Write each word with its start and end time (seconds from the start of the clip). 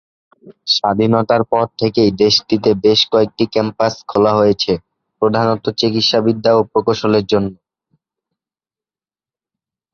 স্বাধীনতার 0.67 1.43
পর 1.51 1.65
থেকেই 1.79 2.11
দেশটিতে 2.23 2.69
বেশ 2.83 2.99
কয়েকটি 3.11 3.45
ক্যাম্পাস 3.53 3.93
খোলা 4.09 4.31
হয়েছে, 4.35 4.73
প্রধানত 5.21 5.65
চিকিৎসাবিদ্যা 5.79 6.51
ও 6.55 6.61
প্রকৌশলের 6.71 7.25
জন্য। 7.31 7.51